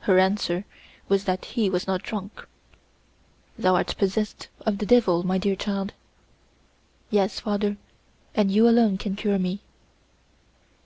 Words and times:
Her 0.00 0.18
answer 0.18 0.66
was 1.08 1.24
that 1.24 1.46
he 1.46 1.70
was 1.70 1.86
not 1.86 2.02
drunk. 2.02 2.46
"Thou 3.56 3.76
art 3.76 3.96
possessed 3.96 4.48
of 4.66 4.76
the 4.76 4.84
devil, 4.84 5.22
my 5.22 5.38
dear 5.38 5.56
child." 5.56 5.94
"Yes, 7.08 7.40
father, 7.40 7.78
and 8.34 8.50
you 8.50 8.68
alone 8.68 8.98
can 8.98 9.16
cure 9.16 9.38
me." 9.38 9.60